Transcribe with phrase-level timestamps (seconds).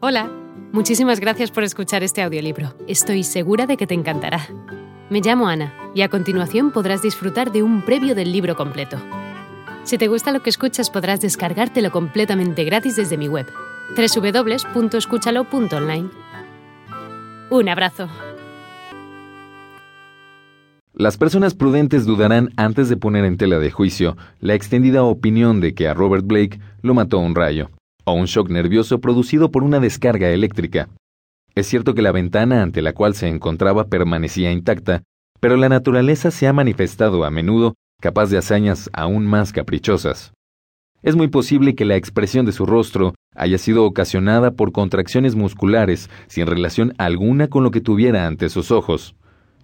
[0.00, 0.30] Hola,
[0.70, 2.72] muchísimas gracias por escuchar este audiolibro.
[2.86, 4.46] Estoy segura de que te encantará.
[5.10, 8.96] Me llamo Ana y a continuación podrás disfrutar de un previo del libro completo.
[9.82, 13.46] Si te gusta lo que escuchas podrás descargártelo completamente gratis desde mi web,
[13.96, 16.10] www.escúchalo.online.
[17.50, 18.08] Un abrazo.
[20.94, 25.74] Las personas prudentes dudarán antes de poner en tela de juicio la extendida opinión de
[25.74, 27.68] que a Robert Blake lo mató un rayo
[28.08, 30.88] o un shock nervioso producido por una descarga eléctrica.
[31.54, 35.02] Es cierto que la ventana ante la cual se encontraba permanecía intacta,
[35.40, 40.32] pero la naturaleza se ha manifestado a menudo capaz de hazañas aún más caprichosas.
[41.02, 46.10] Es muy posible que la expresión de su rostro haya sido ocasionada por contracciones musculares
[46.26, 49.14] sin relación alguna con lo que tuviera ante sus ojos.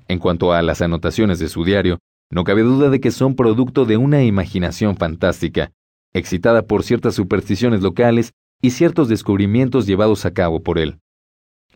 [0.06, 1.98] En cuanto a las anotaciones de su diario,
[2.30, 5.72] no cabe duda de que son producto de una imaginación fantástica,
[6.14, 8.32] excitada por ciertas supersticiones locales
[8.62, 10.98] y ciertos descubrimientos llevados a cabo por él.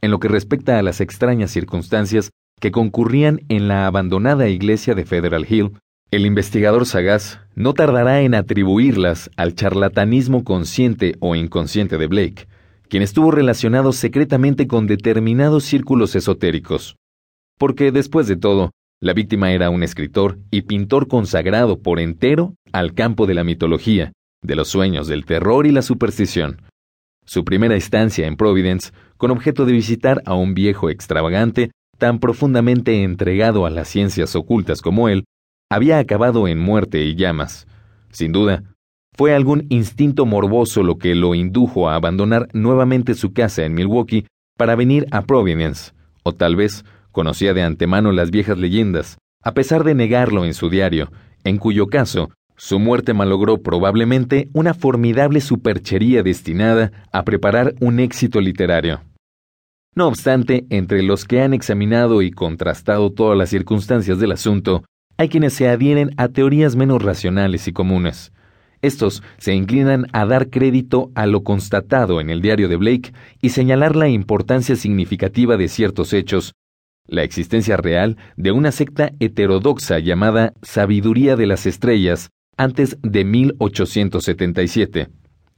[0.00, 2.30] En lo que respecta a las extrañas circunstancias
[2.60, 5.72] que concurrían en la abandonada iglesia de Federal Hill,
[6.10, 12.48] el investigador sagaz no tardará en atribuirlas al charlatanismo consciente o inconsciente de Blake,
[12.88, 16.96] quien estuvo relacionado secretamente con determinados círculos esotéricos.
[17.58, 22.94] Porque, después de todo, la víctima era un escritor y pintor consagrado por entero al
[22.94, 26.62] campo de la mitología, de los sueños, del terror y la superstición.
[27.24, 33.02] Su primera estancia en Providence, con objeto de visitar a un viejo extravagante tan profundamente
[33.02, 35.24] entregado a las ciencias ocultas como él,
[35.70, 37.66] había acabado en muerte y llamas.
[38.10, 38.62] Sin duda,
[39.14, 44.26] fue algún instinto morboso lo que lo indujo a abandonar nuevamente su casa en Milwaukee
[44.56, 45.92] para venir a Providence,
[46.22, 50.70] o tal vez conocía de antemano las viejas leyendas, a pesar de negarlo en su
[50.70, 51.10] diario,
[51.44, 58.40] en cuyo caso su muerte malogró probablemente una formidable superchería destinada a preparar un éxito
[58.40, 59.00] literario.
[59.94, 64.84] No obstante, entre los que han examinado y contrastado todas las circunstancias del asunto,
[65.16, 68.32] hay quienes se adhieren a teorías menos racionales y comunes.
[68.82, 73.50] Estos se inclinan a dar crédito a lo constatado en el diario de Blake y
[73.50, 76.54] señalar la importancia significativa de ciertos hechos,
[77.06, 85.08] la existencia real de una secta heterodoxa llamada Sabiduría de las Estrellas, antes de 1877.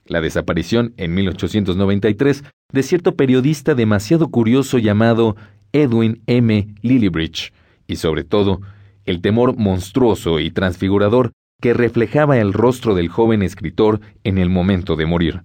[0.06, 5.34] La desaparición en 1893 de cierto periodista demasiado curioso llamado
[5.72, 6.74] Edwin M.
[6.82, 7.52] Lillibridge,
[7.86, 8.60] y sobre todo,
[9.04, 14.94] el temor monstruoso y transfigurador que reflejaba el rostro del joven escritor en el momento
[14.94, 15.42] de morir.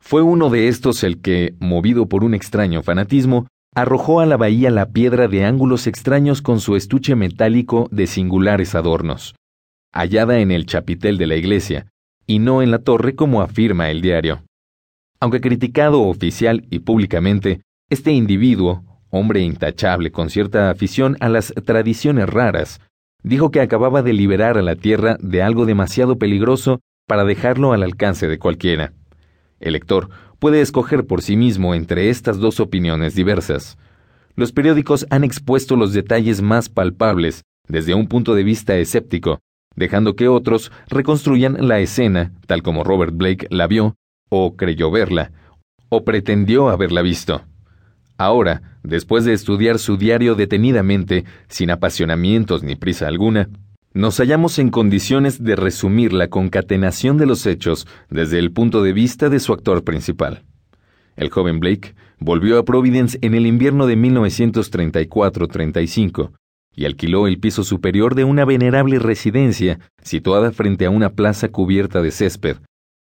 [0.00, 4.70] Fue uno de estos el que, movido por un extraño fanatismo, arrojó a la bahía
[4.70, 9.34] la piedra de ángulos extraños con su estuche metálico de singulares adornos
[9.94, 11.86] hallada en el chapitel de la iglesia,
[12.26, 14.42] y no en la torre como afirma el diario.
[15.20, 22.28] Aunque criticado oficial y públicamente, este individuo, hombre intachable con cierta afición a las tradiciones
[22.28, 22.80] raras,
[23.22, 27.82] dijo que acababa de liberar a la Tierra de algo demasiado peligroso para dejarlo al
[27.82, 28.92] alcance de cualquiera.
[29.60, 30.10] El lector
[30.40, 33.78] puede escoger por sí mismo entre estas dos opiniones diversas.
[34.34, 39.40] Los periódicos han expuesto los detalles más palpables desde un punto de vista escéptico,
[39.76, 43.96] dejando que otros reconstruyan la escena tal como Robert Blake la vio,
[44.28, 45.32] o creyó verla,
[45.88, 47.42] o pretendió haberla visto.
[48.16, 53.48] Ahora, después de estudiar su diario detenidamente, sin apasionamientos ni prisa alguna,
[53.92, 58.92] nos hallamos en condiciones de resumir la concatenación de los hechos desde el punto de
[58.92, 60.42] vista de su actor principal.
[61.16, 66.32] El joven Blake volvió a Providence en el invierno de 1934-35,
[66.74, 72.02] y alquiló el piso superior de una venerable residencia situada frente a una plaza cubierta
[72.02, 72.56] de césped,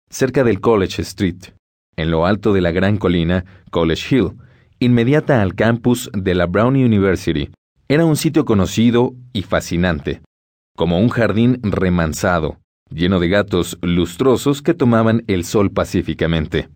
[0.09, 1.53] cerca del College Street,
[1.95, 4.33] en lo alto de la gran colina College Hill,
[4.79, 7.49] inmediata al campus de la Brown University.
[7.87, 10.21] Era un sitio conocido y fascinante,
[10.75, 12.57] como un jardín remansado,
[12.89, 16.69] lleno de gatos lustrosos que tomaban el sol pacíficamente.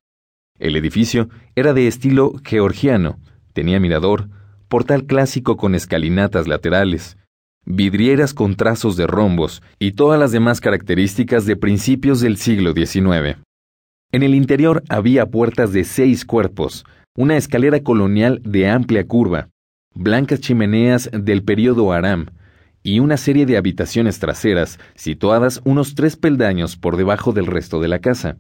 [0.60, 3.20] El edificio era de estilo georgiano,
[3.54, 4.30] tenía mirador,
[4.68, 7.18] portal clásico con escalinatas laterales,
[7.66, 13.38] vidrieras con trazos de rombos y todas las demás características de principios del siglo XIX.
[14.12, 16.86] En el interior había puertas de seis cuerpos,
[17.16, 19.50] una escalera colonial de amplia curva,
[19.94, 22.28] blancas chimeneas del período Aram,
[22.84, 27.90] y una serie de habitaciones traseras situadas unos tres peldaños por debajo del resto de
[27.90, 28.38] la casa.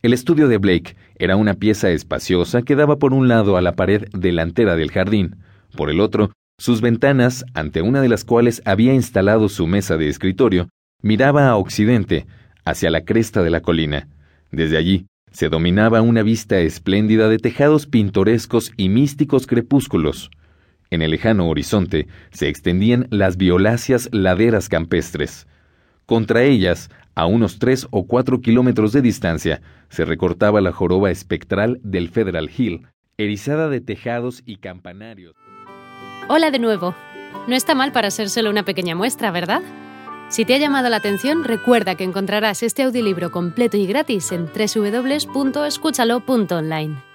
[0.00, 3.74] El estudio de Blake era una pieza espaciosa que daba por un lado a la
[3.74, 5.36] pared delantera del jardín,
[5.76, 10.08] por el otro, sus ventanas, ante una de las cuales había instalado su mesa de
[10.08, 10.68] escritorio,
[11.02, 12.26] miraba a occidente,
[12.64, 14.08] hacia la cresta de la colina.
[14.52, 20.30] Desde allí, Se dominaba una vista espléndida de tejados pintorescos y místicos crepúsculos.
[20.90, 25.46] En el lejano horizonte se extendían las violáceas laderas campestres.
[26.06, 26.88] Contra ellas,
[27.18, 32.48] a unos tres o cuatro kilómetros de distancia, se recortaba la joroba espectral del Federal
[32.56, 32.86] Hill,
[33.16, 35.34] erizada de tejados y campanarios.
[36.28, 36.94] Hola de nuevo.
[37.48, 39.62] No está mal para ser solo una pequeña muestra, ¿verdad?
[40.28, 44.46] Si te ha llamado la atención, recuerda que encontrarás este audiolibro completo y gratis en
[44.46, 47.07] www.escúchalo.online.